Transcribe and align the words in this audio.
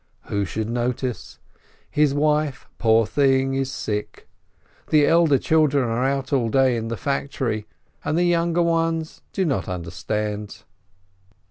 Who 0.21 0.45
should 0.45 0.67
notice? 0.67 1.37
His 1.91 2.11
wife, 2.11 2.67
poor 2.79 3.05
thing, 3.05 3.53
is 3.53 3.71
sick, 3.71 4.27
the 4.89 5.05
elder 5.05 5.37
children 5.37 5.83
are 5.87 6.03
out 6.03 6.33
all 6.33 6.49
day 6.49 6.75
in 6.75 6.87
the 6.87 6.97
factory, 6.97 7.67
and 8.03 8.17
the 8.17 8.23
younger 8.23 8.63
ones 8.63 9.21
do 9.31 9.45
not 9.45 9.69
understand. 9.69 10.63